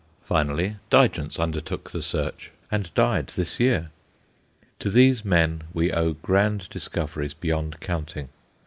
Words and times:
Finally, 0.23 0.77
Digance 0.89 1.37
undertook 1.39 1.91
the 1.91 2.01
search, 2.01 2.49
and 2.71 2.91
died 2.95 3.27
this 3.35 3.59
year. 3.59 3.91
To 4.79 4.89
these 4.89 5.23
men 5.23 5.61
we 5.75 5.91
owe 5.93 6.13
grand 6.13 6.67
discoveries 6.71 7.35
beyond 7.35 7.79
counting. 7.81 8.29